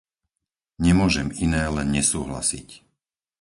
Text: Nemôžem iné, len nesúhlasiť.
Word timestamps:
Nemôžem 0.85 1.27
iné, 1.45 1.63
len 1.77 1.87
nesúhlasiť. 1.97 2.67